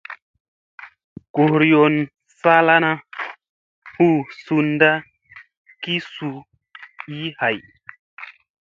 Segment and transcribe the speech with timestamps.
[1.35, 1.93] Goriyoŋ
[2.39, 2.91] salana
[3.95, 4.07] hu
[4.43, 4.91] sunda
[5.81, 6.29] ki su
[7.17, 7.49] ii ha.